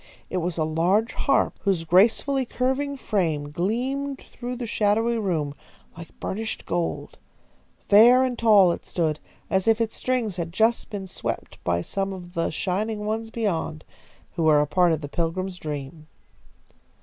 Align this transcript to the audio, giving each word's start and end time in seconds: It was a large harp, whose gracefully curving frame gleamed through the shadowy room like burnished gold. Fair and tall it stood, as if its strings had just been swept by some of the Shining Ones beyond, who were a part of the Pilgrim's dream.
It 0.31 0.37
was 0.37 0.57
a 0.57 0.63
large 0.63 1.13
harp, 1.13 1.59
whose 1.61 1.83
gracefully 1.83 2.43
curving 2.43 2.97
frame 2.97 3.51
gleamed 3.51 4.17
through 4.17 4.55
the 4.55 4.65
shadowy 4.65 5.19
room 5.19 5.53
like 5.95 6.19
burnished 6.19 6.65
gold. 6.65 7.19
Fair 7.87 8.23
and 8.23 8.35
tall 8.35 8.71
it 8.71 8.83
stood, 8.83 9.19
as 9.47 9.67
if 9.67 9.79
its 9.79 9.95
strings 9.95 10.37
had 10.37 10.51
just 10.51 10.89
been 10.89 11.05
swept 11.05 11.63
by 11.63 11.83
some 11.83 12.13
of 12.13 12.33
the 12.33 12.49
Shining 12.49 13.05
Ones 13.05 13.29
beyond, 13.29 13.83
who 14.31 14.41
were 14.45 14.59
a 14.59 14.65
part 14.65 14.91
of 14.91 15.01
the 15.01 15.07
Pilgrim's 15.07 15.57
dream. 15.57 16.07